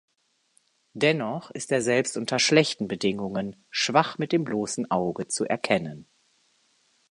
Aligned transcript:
Dennoch 0.95 1.51
ist 1.51 1.71
er 1.71 1.83
selbst 1.83 2.17
unter 2.17 2.39
schlechten 2.39 2.87
Bedingungen 2.87 3.63
schwach 3.69 4.17
mit 4.17 4.31
dem 4.31 4.43
bloßen 4.45 4.89
Auge 4.89 5.27
zu 5.27 5.45
erkennen. 5.45 6.07